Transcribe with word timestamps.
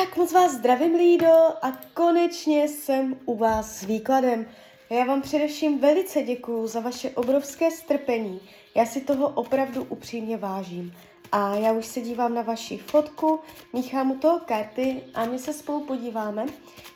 Tak 0.00 0.16
moc 0.16 0.32
vás 0.32 0.52
zdravím, 0.52 0.94
Lído, 0.94 1.32
a 1.62 1.72
konečně 1.94 2.68
jsem 2.68 3.16
u 3.24 3.36
vás 3.36 3.76
s 3.76 3.82
výkladem. 3.82 4.46
Já 4.90 5.04
vám 5.04 5.22
především 5.22 5.78
velice 5.78 6.22
děkuju 6.22 6.66
za 6.66 6.80
vaše 6.80 7.10
obrovské 7.10 7.70
strpení. 7.70 8.40
Já 8.74 8.86
si 8.86 9.00
toho 9.00 9.28
opravdu 9.28 9.84
upřímně 9.84 10.36
vážím. 10.36 10.94
A 11.32 11.54
já 11.54 11.72
už 11.72 11.86
se 11.86 12.00
dívám 12.00 12.34
na 12.34 12.42
vaši 12.42 12.78
fotku, 12.78 13.40
míchám 13.72 14.10
u 14.10 14.18
toho 14.18 14.38
karty 14.38 15.02
a 15.14 15.24
my 15.24 15.38
se 15.38 15.52
spolu 15.52 15.80
podíváme, 15.80 16.46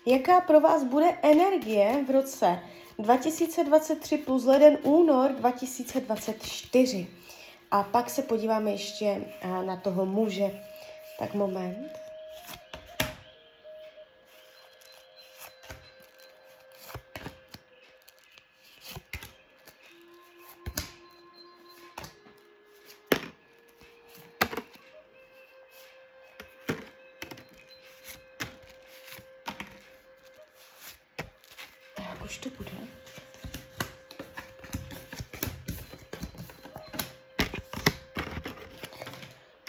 jaká 0.06 0.40
pro 0.40 0.60
vás 0.60 0.84
bude 0.84 1.18
energie 1.22 2.04
v 2.08 2.10
roce 2.10 2.58
2023 2.98 4.18
plus 4.18 4.44
leden 4.44 4.78
únor 4.82 5.30
2024. 5.32 7.06
A 7.70 7.82
pak 7.82 8.10
se 8.10 8.22
podíváme 8.22 8.70
ještě 8.70 9.06
eh, 9.40 9.48
na 9.64 9.76
toho 9.76 10.06
muže. 10.06 10.60
Tak 11.18 11.34
moment. 11.34 12.07
Už 32.28 32.38
to 32.38 32.48
bude? 32.56 32.70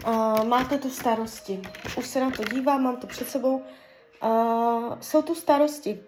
Uh, 0.07 0.43
máte 0.43 0.77
tu 0.77 0.89
starosti. 0.89 1.61
Už 1.97 2.07
se 2.07 2.19
na 2.19 2.31
to 2.31 2.43
dívám, 2.43 2.83
mám 2.83 2.97
to 2.97 3.07
před 3.07 3.29
sebou. 3.29 3.63
Uh, 4.23 4.99
jsou 5.01 5.21
tu 5.21 5.35
starosti. 5.35 5.99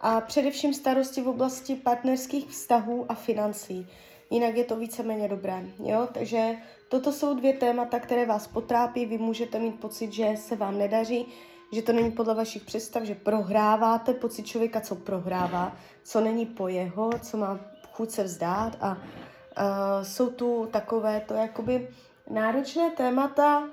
A 0.00 0.20
především 0.20 0.74
starosti 0.74 1.22
v 1.22 1.28
oblasti 1.28 1.74
partnerských 1.74 2.48
vztahů 2.48 3.06
a 3.08 3.14
financí. 3.14 3.88
Jinak 4.30 4.56
je 4.56 4.64
to 4.64 4.76
víceméně 4.76 5.28
dobré. 5.28 5.64
Jo? 5.84 6.08
Takže 6.12 6.56
toto 6.88 7.12
jsou 7.12 7.34
dvě 7.34 7.52
témata, 7.52 7.98
které 7.98 8.26
vás 8.26 8.46
potrápí. 8.46 9.06
Vy 9.06 9.18
můžete 9.18 9.58
mít 9.58 9.80
pocit, 9.80 10.12
že 10.12 10.36
se 10.36 10.56
vám 10.56 10.78
nedaří, 10.78 11.26
že 11.72 11.82
to 11.82 11.92
není 11.92 12.10
podle 12.10 12.34
vašich 12.34 12.64
představ, 12.64 13.02
že 13.02 13.14
prohráváte 13.14 14.14
pocit 14.14 14.42
člověka, 14.42 14.80
co 14.80 14.94
prohrává, 14.94 15.76
co 16.02 16.20
není 16.20 16.46
po 16.46 16.68
jeho, 16.68 17.10
co 17.22 17.36
má 17.36 17.60
chuť 17.92 18.10
se 18.10 18.22
vzdát 18.24 18.76
a 18.80 18.90
uh, 18.90 20.02
jsou 20.02 20.30
tu 20.30 20.68
takové 20.72 21.20
to 21.20 21.34
jakoby 21.34 21.88
náročné 22.30 22.90
témata 22.90 23.58
uh, 23.58 23.68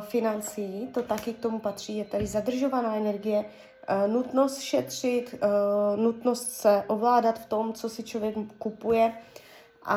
financí, 0.00 0.88
to 0.94 1.02
taky 1.02 1.34
k 1.34 1.38
tomu 1.38 1.58
patří, 1.58 1.96
je 1.96 2.04
tady 2.04 2.26
zadržovaná 2.26 2.96
energie, 2.96 3.44
uh, 3.44 4.12
nutnost 4.12 4.60
šetřit, 4.60 5.34
uh, 5.34 6.00
nutnost 6.00 6.52
se 6.52 6.84
ovládat 6.86 7.38
v 7.38 7.46
tom, 7.46 7.72
co 7.72 7.88
si 7.88 8.02
člověk 8.02 8.34
kupuje 8.58 9.12
a 9.84 9.96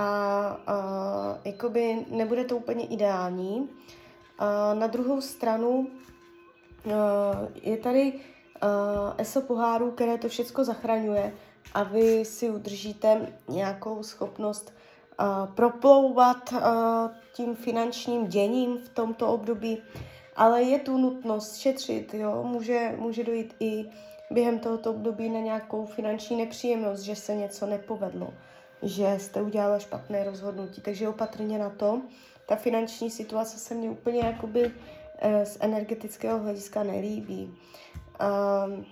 uh, 0.58 1.38
jakoby 1.46 2.06
nebude 2.10 2.44
to 2.44 2.58
úplně 2.58 2.86
ideální. 2.86 3.60
Uh, 3.60 4.80
na 4.80 4.88
druhou 4.88 5.22
stranu 5.22 5.88
je 7.62 7.78
tady 7.78 8.14
uh, 8.14 8.20
ESO 9.18 9.42
pohárů, 9.42 9.92
které 9.92 10.18
to 10.18 10.30
všechno 10.30 10.64
zachraňuje 10.64 11.34
a 11.74 11.84
vy 11.84 12.26
si 12.26 12.50
udržíte 12.50 13.34
nějakou 13.50 14.04
schopnost 14.04 14.74
uh, 15.20 15.54
proplouvat 15.54 16.54
tím 17.34 17.56
finančním 17.56 18.28
děním 18.28 18.78
v 18.78 18.90
tomto 18.90 19.28
období, 19.28 19.82
ale 20.36 20.64
je 20.64 20.80
tu 20.80 20.98
nutnost 20.98 21.56
šetřit, 21.56 22.14
jo? 22.14 22.44
Může, 22.44 22.96
může 22.98 23.24
dojít 23.24 23.56
i 23.60 23.86
během 24.32 24.60
tohoto 24.60 24.92
období 24.92 25.30
na 25.30 25.40
nějakou 25.40 25.86
finanční 25.86 26.38
nepříjemnost, 26.38 27.02
že 27.02 27.16
se 27.16 27.36
něco 27.36 27.66
nepovedlo, 27.66 28.34
že 28.82 29.16
jste 29.18 29.42
udělala 29.42 29.80
špatné 29.80 30.24
rozhodnutí, 30.24 30.82
takže 30.82 31.10
opatrně 31.10 31.60
na 31.60 31.70
to. 31.70 32.02
Ta 32.46 32.56
finanční 32.56 33.10
situace 33.10 33.58
se 33.58 33.76
mně 33.76 33.90
úplně 33.90 34.20
jakoby 34.20 34.66
eh, 34.66 34.72
z 35.44 35.58
energetického 35.60 36.40
hlediska 36.40 36.84
nelíbí. 36.84 37.58
Um, 38.66 38.86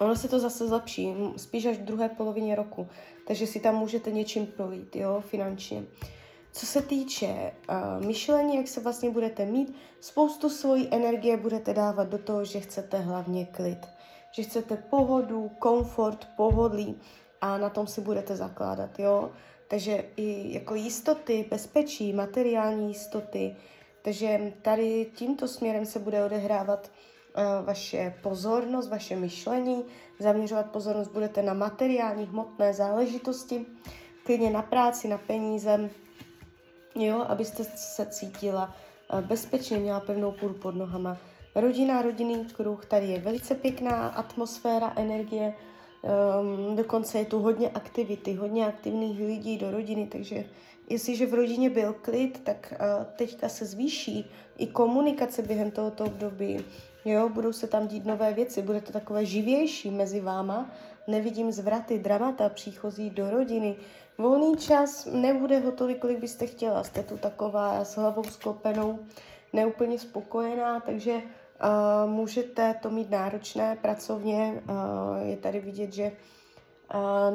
ono 0.00 0.16
se 0.16 0.28
to 0.28 0.38
zase 0.38 0.68
zlepší, 0.68 1.14
spíš 1.36 1.66
až 1.66 1.76
v 1.76 1.84
druhé 1.84 2.08
polovině 2.08 2.54
roku, 2.54 2.88
takže 3.26 3.46
si 3.46 3.60
tam 3.60 3.74
můžete 3.74 4.10
něčím 4.10 4.46
projít, 4.46 4.96
jo, 4.96 5.22
finančně. 5.26 5.82
Co 6.52 6.66
se 6.66 6.82
týče 6.82 7.52
uh, 7.70 8.06
myšlení, 8.06 8.56
jak 8.56 8.68
se 8.68 8.80
vlastně 8.80 9.10
budete 9.10 9.46
mít, 9.46 9.74
spoustu 10.00 10.50
svojí 10.50 10.88
energie 10.90 11.36
budete 11.36 11.74
dávat 11.74 12.08
do 12.08 12.18
toho, 12.18 12.44
že 12.44 12.60
chcete 12.60 12.98
hlavně 12.98 13.46
klid. 13.46 13.86
Že 14.32 14.42
chcete 14.42 14.76
pohodu, 14.76 15.48
komfort, 15.58 16.28
pohodlí 16.36 17.00
a 17.40 17.58
na 17.58 17.70
tom 17.70 17.86
si 17.86 18.00
budete 18.00 18.36
zakládat, 18.36 18.98
jo. 18.98 19.30
Takže 19.68 20.04
i 20.16 20.54
jako 20.54 20.74
jistoty, 20.74 21.46
bezpečí, 21.50 22.12
materiální 22.12 22.88
jistoty. 22.88 23.56
Takže 24.02 24.52
tady 24.62 25.10
tímto 25.14 25.48
směrem 25.48 25.86
se 25.86 25.98
bude 25.98 26.24
odehrávat 26.24 26.90
uh, 26.90 27.66
vaše 27.66 28.14
pozornost, 28.22 28.88
vaše 28.88 29.16
myšlení. 29.16 29.84
Zaměřovat 30.18 30.70
pozornost 30.70 31.08
budete 31.08 31.42
na 31.42 31.54
materiální, 31.54 32.26
hmotné 32.26 32.74
záležitosti, 32.74 33.66
klidně 34.24 34.50
na 34.50 34.62
práci, 34.62 35.08
na 35.08 35.18
peníze, 35.18 35.90
jo, 36.94 37.24
abyste 37.28 37.64
se 37.64 38.06
cítila 38.06 38.74
uh, 39.12 39.20
bezpečně, 39.20 39.76
měla 39.76 40.00
pevnou 40.00 40.32
půdu 40.32 40.54
pod 40.54 40.74
nohama. 40.74 41.16
Rodina, 41.54 42.02
rodinný 42.02 42.44
kruh, 42.44 42.86
tady 42.86 43.06
je 43.06 43.20
velice 43.20 43.54
pěkná 43.54 44.08
atmosféra, 44.08 44.92
energie, 44.96 45.54
Um, 46.02 46.76
dokonce 46.76 47.18
je 47.18 47.24
tu 47.24 47.38
hodně 47.38 47.70
aktivity, 47.70 48.34
hodně 48.34 48.66
aktivních 48.66 49.20
lidí 49.20 49.58
do 49.58 49.70
rodiny, 49.70 50.06
takže 50.06 50.44
jestliže 50.90 51.26
v 51.26 51.34
rodině 51.34 51.70
byl 51.70 51.92
klid, 51.92 52.40
tak 52.44 52.72
uh, 52.72 53.04
teďka 53.16 53.48
se 53.48 53.64
zvýší 53.64 54.30
i 54.58 54.66
komunikace 54.66 55.42
během 55.42 55.70
tohoto 55.70 56.04
období. 56.04 56.64
Jo, 57.04 57.28
budou 57.28 57.52
se 57.52 57.66
tam 57.66 57.88
dít 57.88 58.06
nové 58.06 58.32
věci, 58.32 58.62
bude 58.62 58.80
to 58.80 58.92
takové 58.92 59.24
živější 59.24 59.90
mezi 59.90 60.20
váma. 60.20 60.70
Nevidím 61.06 61.52
zvraty, 61.52 61.98
dramata, 61.98 62.48
příchozí 62.48 63.10
do 63.10 63.30
rodiny. 63.30 63.76
Volný 64.18 64.56
čas 64.56 65.08
nebude 65.12 65.58
ho 65.58 65.72
tolik, 65.72 65.98
kolik 65.98 66.18
byste 66.18 66.46
chtěla. 66.46 66.84
Jste 66.84 67.02
tu 67.02 67.16
taková 67.16 67.84
s 67.84 67.96
hlavou 67.96 68.24
sklopenou, 68.24 68.98
neúplně 69.52 69.98
spokojená, 69.98 70.80
takže 70.80 71.22
Uh, 72.04 72.10
můžete 72.10 72.74
to 72.82 72.90
mít 72.90 73.10
náročné 73.10 73.76
pracovně, 73.82 74.62
uh, 74.70 75.28
je 75.28 75.36
tady 75.36 75.60
vidět, 75.60 75.92
že 75.92 76.04
uh, 76.04 76.10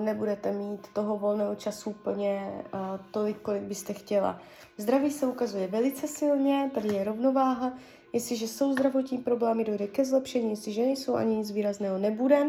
nebudete 0.04 0.52
mít 0.52 0.88
toho 0.94 1.18
volného 1.18 1.56
času 1.56 1.90
úplně 1.90 2.64
tolik, 3.12 3.38
kolik 3.42 3.64
byste 3.64 3.94
chtěla. 3.94 4.40
Zdraví 4.78 5.12
se 5.12 5.28
ukazuje 5.28 5.68
velice 5.68 6.08
silně, 6.08 6.72
tady 6.74 6.94
je 6.94 7.04
rovnováha, 7.04 7.74
jestliže 8.14 8.48
jsou 8.48 8.72
zdravotní 8.72 9.18
problémy, 9.18 9.64
dojde 9.64 9.88
ke 9.88 10.06
zlepšení, 10.06 10.50
jestliže 10.50 10.82
nejsou, 10.82 11.16
ani 11.16 11.36
nic 11.36 11.52
výrazného 11.52 11.98
nebude. 11.98 12.46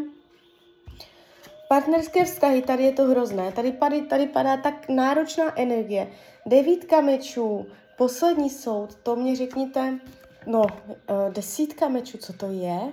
Partnerské 1.68 2.24
vztahy, 2.24 2.62
tady 2.62 2.82
je 2.82 2.92
to 2.92 3.04
hrozné, 3.04 3.52
tady, 3.52 3.72
tady, 3.72 4.02
tady 4.02 4.26
padá 4.26 4.56
tak 4.56 4.88
náročná 4.88 5.60
energie. 5.60 6.10
Devítka 6.46 7.00
mečů, 7.00 7.66
poslední 7.98 8.50
soud, 8.50 8.94
to 8.94 9.16
mě 9.16 9.36
řekněte, 9.36 9.98
No, 10.46 10.60
uh, 10.60 11.32
desítka 11.32 11.88
mečů, 11.88 12.18
co 12.18 12.32
to 12.32 12.46
je? 12.50 12.92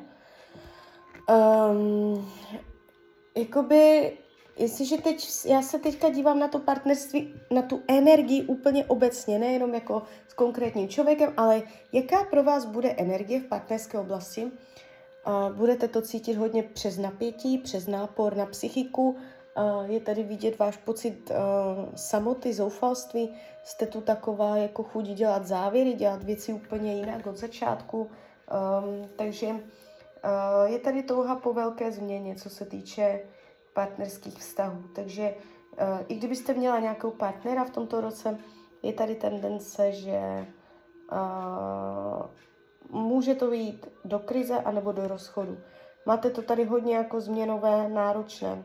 Um, 1.29 2.31
jakoby, 3.37 4.11
jestliže 4.57 4.97
teď, 4.97 5.29
já 5.45 5.61
se 5.61 5.79
teďka 5.79 6.09
dívám 6.09 6.39
na 6.39 6.47
to 6.47 6.59
partnerství, 6.59 7.33
na 7.51 7.61
tu 7.61 7.81
energii 7.87 8.43
úplně 8.43 8.85
obecně, 8.85 9.39
nejenom 9.39 9.73
jako 9.73 10.03
s 10.27 10.33
konkrétním 10.33 10.89
člověkem, 10.89 11.33
ale 11.37 11.61
jaká 11.91 12.23
pro 12.23 12.43
vás 12.43 12.65
bude 12.65 12.89
energie 12.97 13.39
v 13.39 13.47
partnerské 13.47 13.99
oblasti? 13.99 14.51
Budete 15.53 15.87
to 15.87 16.01
cítit 16.01 16.33
hodně 16.33 16.63
přes 16.63 16.97
napětí, 16.97 17.57
přes 17.57 17.87
nápor 17.87 18.35
na 18.35 18.45
psychiku, 18.45 19.17
je 19.85 19.99
tady 19.99 20.23
vidět 20.23 20.59
váš 20.59 20.77
pocit 20.77 21.31
samoty, 21.95 22.53
zoufalství. 22.53 23.35
Jste 23.63 23.85
tu 23.85 24.01
taková 24.01 24.57
jako 24.57 24.83
chuť 24.83 25.05
dělat 25.05 25.47
závěry, 25.47 25.93
dělat 25.93 26.23
věci 26.23 26.53
úplně 26.53 26.95
jinak 26.95 27.27
od 27.27 27.37
začátku. 27.37 28.11
Takže 29.15 29.47
je 30.65 30.79
tady 30.79 31.03
touha 31.03 31.35
po 31.35 31.53
velké 31.53 31.91
změně, 31.91 32.35
co 32.35 32.49
se 32.49 32.65
týče 32.65 33.19
partnerských 33.73 34.37
vztahů. 34.37 34.83
Takže 34.95 35.33
uh, 35.33 35.99
i 36.07 36.15
kdybyste 36.15 36.53
měla 36.53 36.79
nějakou 36.79 37.11
partnera 37.11 37.63
v 37.63 37.69
tomto 37.69 38.01
roce, 38.01 38.37
je 38.83 38.93
tady 38.93 39.15
tendence, 39.15 39.91
že 39.91 40.47
uh, 41.11 42.25
může 43.01 43.35
to 43.35 43.51
jít 43.51 43.87
do 44.05 44.19
krize 44.19 44.59
anebo 44.59 44.91
do 44.91 45.07
rozchodu. 45.07 45.57
Máte 46.05 46.29
to 46.29 46.41
tady 46.41 46.65
hodně 46.65 46.95
jako 46.95 47.21
změnové, 47.21 47.89
náročné 47.89 48.63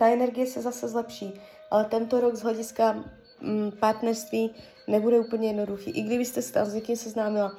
ta 0.00 0.08
energie 0.08 0.46
se 0.46 0.62
zase 0.62 0.88
zlepší, 0.88 1.40
ale 1.70 1.84
tento 1.84 2.20
rok 2.20 2.34
z 2.34 2.42
hlediska 2.42 3.04
mm, 3.40 3.72
partnerství 3.80 4.54
nebude 4.88 5.20
úplně 5.20 5.48
jednoduchý. 5.48 5.90
I 5.90 6.02
kdybyste 6.02 6.42
se 6.42 6.64
s 6.64 6.74
někým 6.74 6.96
seznámila 6.96 7.56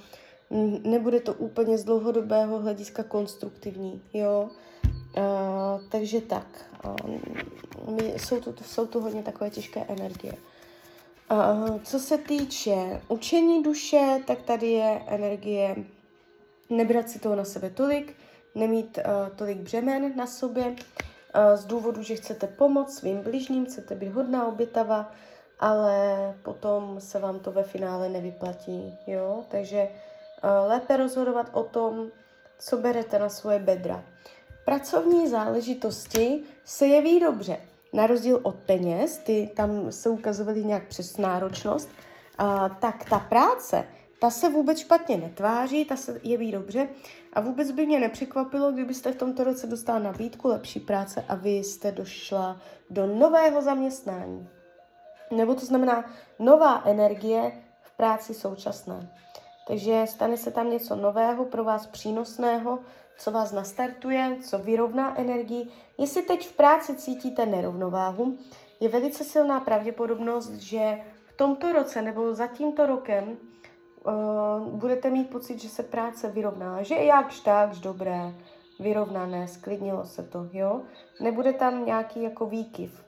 nebude 0.83 1.19
to 1.19 1.33
úplně 1.33 1.77
z 1.77 1.83
dlouhodobého 1.83 2.59
hlediska 2.59 3.03
konstruktivní, 3.03 4.01
jo. 4.13 4.49
Uh, 5.17 5.81
takže 5.89 6.21
tak, 6.21 6.47
uh, 6.85 7.95
my, 7.95 8.13
jsou, 8.17 8.41
tu, 8.41 8.55
jsou 8.63 8.85
tu 8.85 8.99
hodně 9.01 9.23
takové 9.23 9.49
těžké 9.49 9.85
energie. 9.87 10.33
Uh, 11.31 11.79
co 11.83 11.99
se 11.99 12.17
týče 12.17 13.01
učení 13.07 13.63
duše, 13.63 14.19
tak 14.27 14.41
tady 14.41 14.67
je 14.67 15.01
energie 15.07 15.75
nebrat 16.69 17.09
si 17.09 17.19
toho 17.19 17.35
na 17.35 17.45
sebe 17.45 17.69
tolik, 17.69 18.15
nemít 18.55 18.97
uh, 18.97 19.35
tolik 19.35 19.57
břemen 19.57 20.15
na 20.15 20.27
sobě, 20.27 20.65
uh, 20.65 20.75
z 21.55 21.65
důvodu, 21.65 22.03
že 22.03 22.15
chcete 22.15 22.47
pomoct 22.47 22.97
svým 22.97 23.21
bližním, 23.21 23.65
chcete 23.65 23.95
být 23.95 24.09
hodná 24.09 24.47
obětava, 24.47 25.11
ale 25.59 26.17
potom 26.43 26.95
se 26.99 27.19
vám 27.19 27.39
to 27.39 27.51
ve 27.51 27.63
finále 27.63 28.09
nevyplatí, 28.09 28.97
jo? 29.07 29.43
Takže 29.49 29.83
uh, 29.83 30.10
lépe 30.67 30.97
rozhodovat 30.97 31.49
o 31.53 31.63
tom, 31.63 32.07
co 32.57 32.77
berete 32.77 33.19
na 33.19 33.29
svoje 33.29 33.59
bedra. 33.59 34.03
Pracovní 34.65 35.27
záležitosti 35.27 36.43
se 36.63 36.87
jeví 36.87 37.19
dobře. 37.19 37.57
Na 37.93 38.07
rozdíl 38.07 38.39
od 38.43 38.55
peněz, 38.55 39.17
ty 39.17 39.51
tam 39.55 39.91
se 39.91 40.09
ukazovaly 40.09 40.63
nějak 40.63 40.87
přes 40.87 41.17
náročnost, 41.17 41.89
uh, 42.41 42.69
tak 42.79 43.09
ta 43.09 43.19
práce, 43.19 43.83
ta 44.19 44.29
se 44.29 44.49
vůbec 44.49 44.79
špatně 44.79 45.17
netváří, 45.17 45.85
ta 45.85 45.95
se 45.95 46.19
jeví 46.23 46.51
dobře 46.51 46.87
a 47.33 47.41
vůbec 47.41 47.71
by 47.71 47.85
mě 47.85 47.99
nepřekvapilo, 47.99 48.71
kdybyste 48.71 49.11
v 49.11 49.15
tomto 49.15 49.43
roce 49.43 49.67
dostala 49.67 49.99
nabídku 49.99 50.47
lepší 50.47 50.79
práce 50.79 51.25
a 51.27 51.35
vy 51.35 51.49
jste 51.49 51.91
došla 51.91 52.61
do 52.89 53.07
nového 53.07 53.61
zaměstnání. 53.61 54.49
Nebo 55.31 55.55
to 55.55 55.65
znamená 55.65 56.05
nová 56.39 56.83
energie 56.85 57.51
v 57.81 57.91
práci 57.97 58.33
současné. 58.33 59.09
Takže 59.71 60.03
stane 60.05 60.37
se 60.37 60.51
tam 60.51 60.71
něco 60.71 60.95
nového, 60.95 61.45
pro 61.45 61.63
vás 61.63 61.87
přínosného, 61.87 62.79
co 63.17 63.31
vás 63.31 63.51
nastartuje, 63.51 64.37
co 64.43 64.57
vyrovná 64.57 65.19
energii. 65.19 65.67
Jestli 65.97 66.21
teď 66.21 66.47
v 66.47 66.55
práci 66.55 66.95
cítíte 66.95 67.45
nerovnováhu, 67.45 68.37
je 68.79 68.89
velice 68.89 69.23
silná 69.23 69.59
pravděpodobnost, 69.59 70.51
že 70.53 70.97
v 71.25 71.33
tomto 71.33 71.73
roce 71.73 72.01
nebo 72.01 72.33
za 72.33 72.47
tímto 72.47 72.85
rokem 72.85 73.37
uh, 74.03 74.67
budete 74.67 75.09
mít 75.09 75.29
pocit, 75.29 75.59
že 75.59 75.69
se 75.69 75.83
práce 75.83 76.29
vyrovná, 76.29 76.83
že 76.83 76.95
jakž 76.95 77.39
takž 77.39 77.79
dobré, 77.79 78.33
vyrovnané, 78.79 79.47
sklidnilo 79.47 80.05
se 80.05 80.23
to, 80.23 80.49
jo? 80.53 80.81
Nebude 81.19 81.53
tam 81.53 81.85
nějaký 81.85 82.23
jako 82.23 82.45
výkyv. 82.45 83.03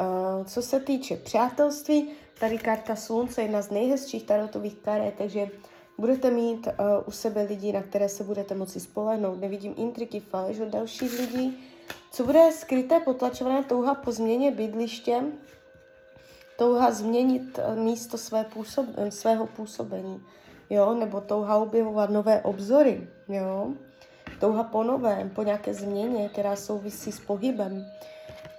Uh, 0.00 0.44
co 0.44 0.62
se 0.62 0.80
týče 0.80 1.16
přátelství, 1.16 2.10
tady 2.40 2.58
karta 2.58 2.96
slunce, 2.96 3.42
jedna 3.42 3.62
z 3.62 3.70
nejhezčích 3.70 4.26
tarotových 4.26 4.76
karet, 4.76 5.14
takže 5.18 5.48
budete 5.98 6.30
mít 6.30 6.66
uh, 6.66 6.72
u 7.06 7.10
sebe 7.10 7.42
lidi, 7.42 7.72
na 7.72 7.82
které 7.82 8.08
se 8.08 8.24
budete 8.24 8.54
moci 8.54 8.80
spolehnout. 8.80 9.40
Nevidím 9.40 9.74
intriky, 9.76 10.20
faleš 10.20 10.60
od 10.60 10.68
dalších 10.68 11.18
lidí. 11.18 11.58
Co 12.12 12.24
bude 12.24 12.52
skryté, 12.52 13.00
potlačované 13.00 13.64
touha 13.64 13.94
po 13.94 14.12
změně 14.12 14.50
bydliště, 14.50 15.22
touha 16.58 16.90
změnit 16.90 17.58
eh, 17.58 17.76
místo 17.76 18.18
své 18.18 18.44
působ, 18.44 18.86
eh, 18.96 19.10
svého 19.10 19.46
působení, 19.46 20.22
jo, 20.70 20.94
nebo 20.94 21.20
touha 21.20 21.56
objevovat 21.56 22.10
nové 22.10 22.40
obzory, 22.40 23.08
jo, 23.28 23.72
touha 24.40 24.64
po 24.64 24.82
novém, 24.82 25.30
po 25.30 25.42
nějaké 25.42 25.74
změně, 25.74 26.28
která 26.28 26.56
souvisí 26.56 27.12
s 27.12 27.20
pohybem. 27.20 27.86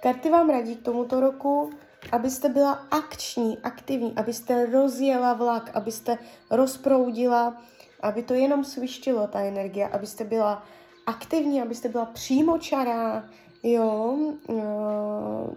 Karty 0.02 0.30
vám 0.30 0.50
radí 0.50 0.76
k 0.76 0.84
tomuto 0.84 1.20
roku, 1.20 1.70
abyste 2.12 2.48
byla 2.48 2.72
akční, 2.90 3.58
aktivní, 3.58 4.12
abyste 4.16 4.66
rozjela 4.66 5.32
vlak, 5.32 5.70
abyste 5.74 6.18
rozproudila, 6.50 7.62
aby 8.00 8.22
to 8.22 8.34
jenom 8.34 8.64
svištilo, 8.64 9.26
ta 9.26 9.40
energie, 9.40 9.88
abyste 9.88 10.24
byla 10.24 10.62
aktivní, 11.06 11.62
abyste 11.62 11.88
byla 11.88 12.04
přímočará, 12.04 13.24
Jo, 13.66 14.16
uh, 14.48 14.60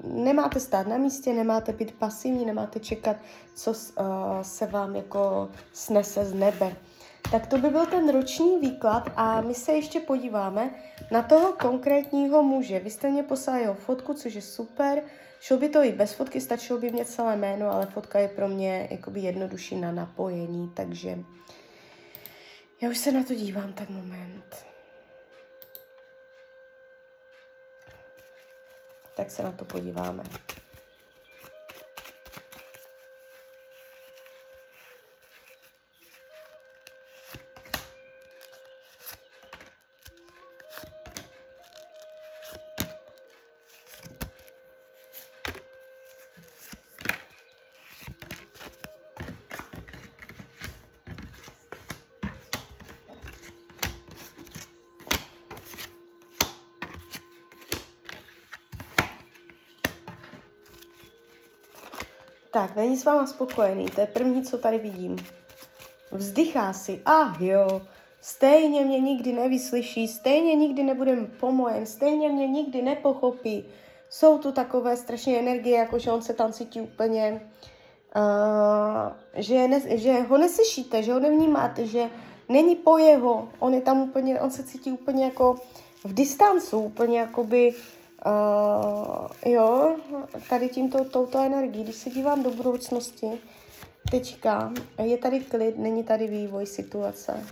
nemáte 0.03 0.59
stát 0.59 0.88
na 0.88 0.97
místě, 0.97 1.33
nemáte 1.33 1.73
být 1.73 1.91
pasivní, 1.91 2.45
nemáte 2.45 2.79
čekat, 2.79 3.15
co 3.55 3.71
uh, 3.71 3.75
se 4.41 4.65
vám 4.65 4.95
jako 4.95 5.49
snese 5.73 6.25
z 6.25 6.33
nebe. 6.33 6.75
Tak 7.31 7.47
to 7.47 7.57
by 7.57 7.69
byl 7.69 7.85
ten 7.85 8.09
roční 8.09 8.59
výklad 8.59 9.11
a 9.15 9.41
my 9.41 9.53
se 9.53 9.71
ještě 9.71 9.99
podíváme 9.99 10.69
na 11.11 11.21
toho 11.21 11.53
konkrétního 11.53 12.43
muže. 12.43 12.79
Vy 12.79 12.89
jste 12.89 13.09
mě 13.09 13.23
poslali 13.23 13.61
jeho 13.61 13.73
fotku, 13.73 14.13
což 14.13 14.33
je 14.33 14.41
super. 14.41 15.01
Šlo 15.39 15.57
by 15.57 15.69
to 15.69 15.83
i 15.83 15.91
bez 15.91 16.13
fotky, 16.13 16.41
stačilo 16.41 16.79
by 16.79 16.91
mě 16.91 17.05
celé 17.05 17.37
jméno, 17.37 17.71
ale 17.71 17.85
fotka 17.85 18.19
je 18.19 18.27
pro 18.27 18.47
mě 18.47 18.87
jakoby 18.91 19.19
jednodušší 19.19 19.75
na 19.75 19.91
napojení, 19.91 20.71
takže 20.75 21.19
já 22.81 22.89
už 22.89 22.97
se 22.97 23.11
na 23.11 23.23
to 23.23 23.33
dívám, 23.33 23.73
tak 23.73 23.89
moment. 23.89 24.67
tak 29.17 29.31
se 29.31 29.43
na 29.43 29.51
to 29.51 29.65
podíváme. 29.65 30.23
Tak, 62.51 62.75
není 62.75 62.97
s 62.97 63.05
váma 63.05 63.27
spokojený, 63.27 63.85
to 63.85 64.01
je 64.01 64.07
první, 64.07 64.44
co 64.44 64.57
tady 64.57 64.77
vidím. 64.77 65.15
Vzdychá 66.11 66.73
si, 66.73 67.01
ah 67.05 67.44
jo, 67.44 67.81
stejně 68.21 68.85
mě 68.85 68.99
nikdy 68.99 69.33
nevyslyší, 69.33 70.07
stejně 70.07 70.55
nikdy 70.55 70.83
nebudem 70.83 71.27
pomojen, 71.39 71.85
stejně 71.85 72.29
mě 72.29 72.47
nikdy 72.47 72.81
nepochopí. 72.81 73.65
Jsou 74.09 74.38
tu 74.38 74.51
takové 74.51 74.97
strašné 74.97 75.39
energie, 75.39 75.77
jako 75.77 75.99
že 75.99 76.11
on 76.11 76.21
se 76.21 76.33
tam 76.33 76.53
cítí 76.53 76.81
úplně, 76.81 77.41
uh, 78.15 79.11
že, 79.33 79.67
ne, 79.67 79.97
že 79.97 80.21
ho 80.21 80.38
neslyšíte, 80.38 81.03
že 81.03 81.13
ho 81.13 81.19
nevnímáte, 81.19 81.85
že 81.85 82.09
není 82.49 82.75
po 82.75 82.97
jeho, 82.97 83.49
on 83.59 83.73
je 83.73 83.81
tam 83.81 84.01
úplně, 84.01 84.41
on 84.41 84.51
se 84.51 84.63
cítí 84.63 84.91
úplně 84.91 85.25
jako 85.25 85.55
v 86.04 86.13
distancu, 86.13 86.80
úplně 86.80 87.19
jakoby 87.19 87.73
Uh, 87.73 87.96
jo, 89.45 89.95
tady 90.50 90.69
tímto, 90.69 91.06
touto 91.06 91.40
energií, 91.40 91.83
když 91.83 91.95
se 91.95 92.09
dívám 92.09 92.44
do 92.44 92.52
budoucnosti, 92.52 93.28
teďka, 94.12 94.74
je 95.04 95.18
tady 95.18 95.40
klid, 95.40 95.78
není 95.78 96.04
tady 96.04 96.28
vývoj 96.28 96.66
situace. 96.66 97.44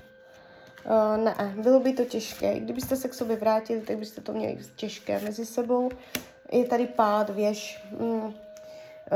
Uh, 0.85 1.23
ne, 1.23 1.55
bylo 1.61 1.79
by 1.79 1.93
to 1.93 2.05
těžké. 2.05 2.59
Kdybyste 2.59 2.95
se 2.95 3.07
k 3.07 3.13
sobě 3.13 3.35
vrátili, 3.35 3.81
tak 3.81 3.97
byste 3.97 4.21
to 4.21 4.33
měli 4.33 4.57
těžké 4.75 5.19
mezi 5.19 5.45
sebou. 5.45 5.89
Je 6.51 6.65
tady 6.65 6.87
pád, 6.87 7.29
věž. 7.29 7.83
Mm. 7.99 8.33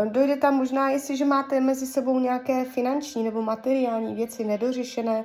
Dojde 0.10 0.38
tam 0.38 0.54
možná, 0.56 0.90
jestliže 0.90 1.26
máte 1.26 1.60
mezi 1.60 1.88
sebou 1.88 2.20
nějaké 2.20 2.66
finanční 2.66 3.24
nebo 3.24 3.42
materiální 3.42 4.16
věci 4.16 4.44
nedořešené, 4.44 5.24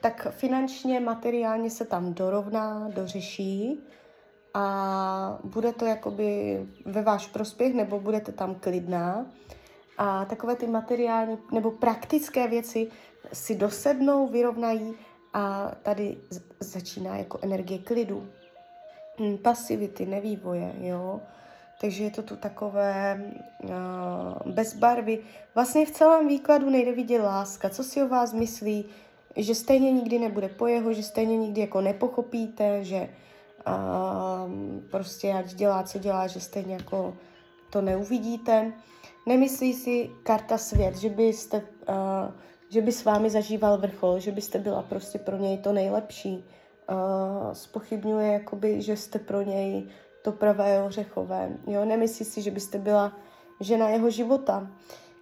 tak 0.00 0.26
finančně, 0.30 1.00
materiálně 1.00 1.70
se 1.70 1.84
tam 1.84 2.14
dorovná, 2.14 2.90
dořeší 2.94 3.80
a 4.54 5.38
bude 5.44 5.72
to 5.72 5.84
jakoby 5.84 6.58
ve 6.84 7.02
váš 7.02 7.26
prospěch, 7.26 7.74
nebo 7.74 8.00
budete 8.00 8.32
tam 8.32 8.54
klidná. 8.54 9.26
A 9.98 10.24
takové 10.24 10.56
ty 10.56 10.66
materiální 10.66 11.38
nebo 11.52 11.70
praktické 11.70 12.48
věci 12.48 12.90
si 13.32 13.54
dosednou, 13.54 14.28
vyrovnají 14.28 14.94
a 15.32 15.72
tady 15.82 16.16
začíná 16.60 17.16
jako 17.16 17.38
energie 17.42 17.78
klidu, 17.78 18.28
hm, 19.20 19.36
pasivity, 19.36 20.06
nevývoje, 20.06 20.72
jo. 20.78 21.20
Takže 21.80 22.04
je 22.04 22.10
to 22.10 22.22
tu 22.22 22.36
takové 22.36 23.24
uh, 23.62 24.52
bez 24.52 24.74
barvy. 24.74 25.18
Vlastně 25.54 25.86
v 25.86 25.90
celém 25.90 26.28
výkladu 26.28 26.70
nejde 26.70 26.92
vidět 26.92 27.22
láska. 27.22 27.70
Co 27.70 27.84
si 27.84 28.02
o 28.02 28.08
vás 28.08 28.32
myslí, 28.32 28.84
že 29.36 29.54
stejně 29.54 29.92
nikdy 29.92 30.18
nebude 30.18 30.48
po 30.48 30.66
jeho, 30.66 30.92
že 30.92 31.02
stejně 31.02 31.36
nikdy 31.36 31.60
jako 31.60 31.80
nepochopíte, 31.80 32.84
že 32.84 33.08
a 33.66 34.46
prostě 34.90 35.32
ať 35.32 35.54
dělá, 35.54 35.82
co 35.82 35.98
dělá, 35.98 36.26
že 36.26 36.40
stejně 36.40 36.74
jako 36.74 37.16
to 37.70 37.80
neuvidíte. 37.80 38.72
Nemyslí 39.26 39.74
si 39.74 40.10
karta 40.22 40.58
svět, 40.58 40.96
že 40.96 41.08
byste, 41.08 41.56
uh, 41.56 41.94
že 42.68 42.80
by 42.80 42.92
s 42.92 43.04
vámi 43.04 43.30
zažíval 43.30 43.78
vrchol, 43.78 44.18
že 44.18 44.32
byste 44.32 44.58
byla 44.58 44.82
prostě 44.82 45.18
pro 45.18 45.36
něj 45.36 45.58
to 45.58 45.72
nejlepší. 45.72 46.44
Uh, 46.90 47.52
spochybňuje, 47.52 48.32
jakoby, 48.32 48.82
že 48.82 48.96
jste 48.96 49.18
pro 49.18 49.42
něj 49.42 49.88
to 50.22 50.32
pravé 50.32 50.82
ořechové. 50.82 51.56
Jo? 51.66 51.84
Nemyslí 51.84 52.24
si, 52.24 52.42
že 52.42 52.50
byste 52.50 52.78
byla 52.78 53.12
žena 53.60 53.88
jeho 53.88 54.10
života. 54.10 54.70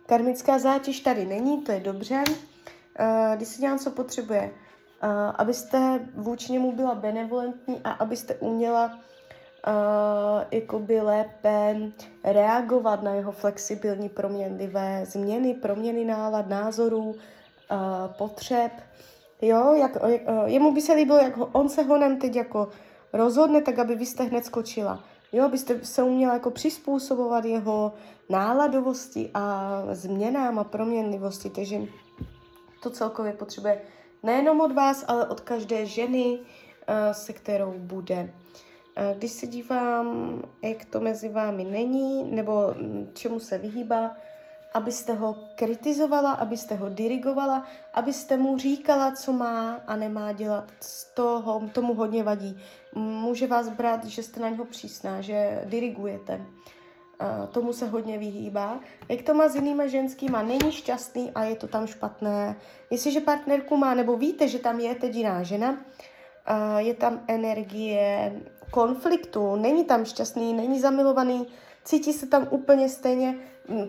Karmická 0.07 0.59
zátěž 0.59 1.01
tady 1.01 1.27
není, 1.27 1.63
to 1.63 1.73
je 1.73 1.81
dobře. 1.81 2.25
Uh, 2.25 3.37
když 3.37 3.49
si 3.49 3.61
dělám, 3.61 3.79
co 3.79 3.91
potřebuje 3.91 4.51
abyste 5.37 6.01
vůči 6.15 6.53
němu 6.53 6.73
byla 6.73 6.95
benevolentní 6.95 7.81
a 7.85 7.91
abyste 7.91 8.35
uměla 8.35 8.87
uh, 9.67 10.45
jakoby 10.51 11.01
lépe 11.01 11.77
reagovat 12.25 13.03
na 13.03 13.15
jeho 13.15 13.33
flexibilní 13.33 14.09
proměnlivé 14.09 15.07
změny, 15.07 15.55
proměny 15.55 16.05
nálad, 16.05 16.49
názorů, 16.49 17.05
uh, 17.05 17.17
potřeb. 18.19 18.73
Jo, 19.43 19.75
jak, 19.75 19.97
jak, 20.07 20.23
uh, 20.29 20.45
jemu 20.45 20.73
by 20.75 20.81
se 20.81 20.93
líbilo, 20.93 21.19
jak 21.19 21.37
ho, 21.37 21.47
on 21.53 21.69
se 21.69 21.83
honem 21.83 22.19
teď 22.19 22.37
jako 22.37 22.69
rozhodne, 23.13 23.63
tak 23.63 23.79
aby 23.79 23.95
vy 23.95 24.07
jste 24.07 24.23
hned 24.23 24.45
skočila. 24.45 25.05
Jo, 25.33 25.49
byste 25.49 25.85
se 25.85 26.03
uměla 26.03 26.35
jako 26.35 26.51
přizpůsobovat 26.51 27.45
jeho 27.45 27.93
náladovosti 28.29 29.31
a 29.35 29.83
změnám 29.93 30.59
a 30.59 30.65
proměnlivosti, 30.65 31.51
takže 31.51 31.77
to 32.83 32.91
celkově 32.91 33.33
potřebuje 33.33 33.81
nejenom 34.23 34.61
od 34.61 34.73
vás, 34.73 35.05
ale 35.09 35.27
od 35.27 35.41
každé 35.41 35.87
ženy, 35.87 36.39
eh, 36.87 37.15
se 37.15 37.33
kterou 37.33 37.75
bude. 37.79 38.33
Eh, 38.97 39.15
když 39.19 39.33
se 39.33 39.47
dívám, 39.47 40.43
jak 40.63 40.85
to 40.85 41.01
mezi 41.01 41.29
vámi 41.29 41.65
není, 41.65 42.31
nebo 42.31 42.75
mm, 42.77 43.11
čemu 43.15 43.41
se 43.41 43.59
vyhýbá, 43.59 44.17
abyste 44.75 45.15
ho 45.15 45.37
kritizovala, 45.55 46.33
abyste 46.33 46.75
ho 46.75 46.89
dirigovala, 46.89 47.67
abyste 47.95 48.37
mu 48.37 48.59
říkala, 48.59 49.13
co 49.13 49.33
má 49.33 49.81
a 49.87 49.97
nemá 49.97 50.33
dělat. 50.33 50.73
Z 50.81 51.05
toho 51.05 51.63
tomu 51.73 51.95
hodně 51.95 52.23
vadí. 52.23 52.61
Může 52.95 53.47
vás 53.47 53.69
brát, 53.69 54.05
že 54.05 54.23
jste 54.23 54.41
na 54.41 54.49
něho 54.49 54.65
přísná, 54.65 55.21
že 55.21 55.63
dirigujete. 55.67 56.41
Tomu 57.53 57.73
se 57.73 57.87
hodně 57.87 58.19
vyhýbá. 58.19 58.81
Jak 59.09 59.23
to 59.23 59.35
má 59.35 59.49
s 59.49 59.55
jinýma 59.55 59.87
ženskýma, 59.87 60.43
není 60.43 60.73
šťastný 60.73 61.31
a 61.35 61.45
je 61.45 61.57
to 61.57 61.69
tam 61.69 61.87
špatné. 61.87 62.57
Jestliže 62.91 63.21
partnerku 63.21 63.77
má, 63.77 63.95
nebo 63.95 64.17
víte, 64.17 64.49
že 64.49 64.59
tam 64.59 64.81
je 64.81 64.95
teď 64.95 65.15
jiná 65.15 65.43
žena, 65.43 65.79
je 66.79 66.95
tam 66.95 67.21
energie 67.29 68.33
konfliktu, 68.71 69.57
není 69.57 69.85
tam 69.85 70.05
šťastný, 70.05 70.53
není 70.53 70.81
zamilovaný, 70.81 71.47
cítí 71.85 72.13
se 72.13 72.27
tam 72.27 72.47
úplně 72.51 72.89
stejně, 72.89 73.35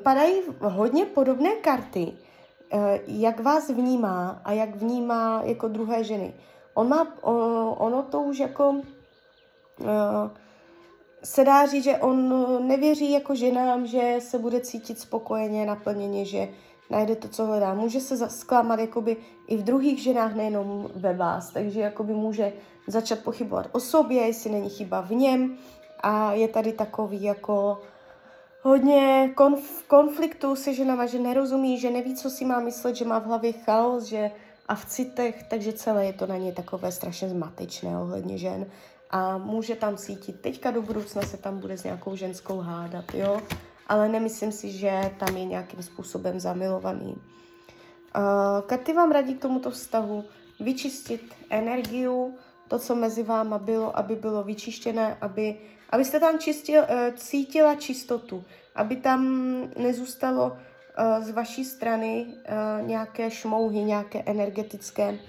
padají 0.03 0.33
hodně 0.59 1.05
podobné 1.05 1.55
karty, 1.55 2.13
eh, 2.71 2.99
jak 3.07 3.39
vás 3.39 3.69
vnímá 3.69 4.41
a 4.43 4.51
jak 4.51 4.75
vnímá 4.75 5.41
jako 5.43 5.67
druhé 5.67 6.03
ženy. 6.03 6.33
On 6.73 6.89
má, 6.89 7.07
ono 7.77 8.03
to 8.03 8.21
už 8.21 8.39
jako 8.39 8.81
eh, 9.81 10.42
se 11.23 11.43
dá 11.43 11.65
říct, 11.65 11.83
že 11.83 11.97
on 11.97 12.67
nevěří 12.67 13.11
jako 13.11 13.35
ženám, 13.35 13.87
že 13.87 14.15
se 14.19 14.39
bude 14.39 14.59
cítit 14.59 14.99
spokojeně, 14.99 15.65
naplněně, 15.65 16.25
že 16.25 16.47
najde 16.89 17.15
to, 17.15 17.27
co 17.27 17.45
hledá. 17.45 17.73
Může 17.73 17.99
se 17.99 18.29
zklamat 18.29 18.79
jakoby 18.79 19.17
i 19.47 19.57
v 19.57 19.63
druhých 19.63 20.03
ženách, 20.03 20.35
nejenom 20.35 20.89
ve 20.95 21.13
vás, 21.13 21.49
takže 21.49 21.79
jakoby 21.79 22.13
může 22.13 22.53
začat 22.87 23.19
pochybovat 23.19 23.69
o 23.71 23.79
sobě, 23.79 24.21
jestli 24.21 24.49
není 24.49 24.69
chyba 24.69 25.01
v 25.01 25.11
něm. 25.11 25.57
A 25.99 26.33
je 26.33 26.47
tady 26.47 26.73
takový 26.73 27.23
jako 27.23 27.81
hodně 28.61 29.33
konf- 29.35 29.83
konfliktu 29.87 30.55
se 30.55 30.73
ženama, 30.73 31.05
že 31.05 31.19
nerozumí, 31.19 31.79
že 31.79 31.89
neví, 31.89 32.15
co 32.15 32.29
si 32.29 32.45
má 32.45 32.59
myslet, 32.59 32.95
že 32.95 33.05
má 33.05 33.19
v 33.19 33.25
hlavě 33.25 33.51
chaos, 33.51 34.03
že 34.03 34.31
a 34.67 34.75
v 34.75 34.85
citech, 34.85 35.43
takže 35.43 35.73
celé 35.73 36.05
je 36.05 36.13
to 36.13 36.27
na 36.27 36.37
ně 36.37 36.51
takové 36.51 36.91
strašně 36.91 37.29
zmatečné 37.29 37.97
ohledně 37.97 38.37
žen 38.37 38.65
a 39.13 39.38
může 39.38 39.75
tam 39.75 39.98
cítit, 39.98 40.41
teďka 40.41 40.72
do 40.72 40.82
budoucna 40.82 41.22
se 41.22 41.38
tam 41.38 41.60
bude 41.60 41.77
s 41.77 41.84
nějakou 41.84 42.15
ženskou 42.15 42.58
hádat, 42.58 43.13
jo, 43.13 43.41
ale 43.88 44.10
nemyslím 44.10 44.51
si, 44.51 44.72
že 44.72 45.12
tam 45.20 45.38
je 45.38 45.46
nějakým 45.46 45.84
způsobem 45.84 46.39
zamilovaný. 46.39 47.15
Uh, 47.15 48.62
karty 48.65 48.93
vám 48.93 49.12
radí 49.12 49.36
k 49.36 49.41
tomuto 49.41 49.72
vztahu 49.72 50.24
vyčistit 50.60 51.22
energiu, 51.50 52.38
to, 52.67 52.79
co 52.79 52.96
mezi 52.96 53.24
váma 53.24 53.58
bylo, 53.58 53.98
aby 53.98 54.15
bylo 54.15 54.43
vyčištěné, 54.43 55.17
aby, 55.22 55.58
abyste 55.89 56.20
tam 56.20 56.39
čistil, 56.39 56.82
uh, 56.82 57.15
cítila 57.15 57.75
čistotu, 57.75 58.43
aby 58.75 58.96
tam 58.96 59.22
nezůstalo 59.77 60.46
uh, 60.48 61.24
z 61.24 61.32
vaší 61.32 61.65
strany 61.65 62.25
uh, 62.25 62.88
nějaké 62.88 63.32
šmouhy, 63.32 63.84
nějaké 63.84 64.24
energetické 64.25 65.20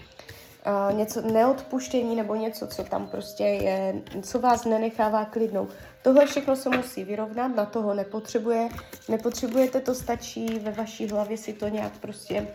uh, 0.66 0.97
něco 0.97 1.21
neodpuštění 1.21 2.16
nebo 2.16 2.35
něco, 2.35 2.66
co 2.66 2.85
tam 2.85 3.06
prostě 3.06 3.44
je, 3.44 4.02
co 4.23 4.40
vás 4.40 4.64
nenechává 4.64 5.25
klidnou. 5.25 5.68
Tohle 6.02 6.26
všechno 6.26 6.56
se 6.56 6.71
musí 6.71 7.04
vyrovnat, 7.04 7.56
na 7.56 7.66
toho 7.66 7.94
nepotřebuje, 7.94 8.68
nepotřebujete, 9.09 9.80
to 9.80 9.94
stačí 9.94 10.59
ve 10.59 10.71
vaší 10.71 11.09
hlavě 11.09 11.37
si 11.37 11.52
to 11.52 11.68
nějak 11.68 11.99
prostě 11.99 12.49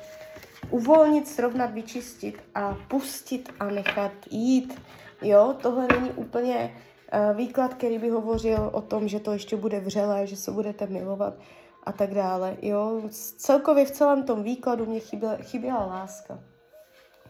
uvolnit, 0.69 1.27
srovnat, 1.27 1.71
vyčistit 1.71 2.37
a 2.55 2.77
pustit 2.87 3.49
a 3.59 3.65
nechat 3.65 4.11
jít. 4.29 4.81
Jo, 5.21 5.55
tohle 5.61 5.87
není 5.87 6.11
úplně 6.11 6.75
uh, 7.13 7.37
výklad, 7.37 7.73
který 7.73 7.97
by 7.97 8.09
hovořil 8.09 8.69
o 8.73 8.81
tom, 8.81 9.07
že 9.07 9.19
to 9.19 9.31
ještě 9.31 9.57
bude 9.57 9.79
vřelé, 9.79 10.27
že 10.27 10.35
se 10.35 10.51
budete 10.51 10.87
milovat 10.87 11.33
a 11.83 11.91
tak 11.91 12.13
dále. 12.13 12.57
Jo, 12.61 13.01
celkově 13.37 13.85
v 13.85 13.91
celém 13.91 14.23
tom 14.23 14.43
výkladu 14.43 14.85
mě 14.85 14.99
chyběla, 14.99 15.35
chyběla 15.35 15.85
láska. 15.85 16.39